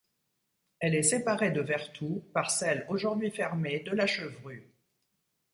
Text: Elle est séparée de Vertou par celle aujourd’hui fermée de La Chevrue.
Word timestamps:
Elle 0.79 0.95
est 0.95 1.03
séparée 1.03 1.51
de 1.51 1.61
Vertou 1.61 2.25
par 2.33 2.49
celle 2.49 2.87
aujourd’hui 2.89 3.29
fermée 3.29 3.81
de 3.81 3.91
La 3.91 4.07
Chevrue. 4.07 4.67